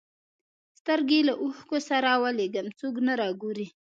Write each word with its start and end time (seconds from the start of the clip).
سترګي 0.79 1.19
له 1.27 1.33
اوښکو 1.43 1.77
سره 1.89 2.09
ولېږم 2.23 2.67
څوک 2.79 2.95
نه 3.07 3.13
را 3.19 3.29
ګوري 3.41 3.67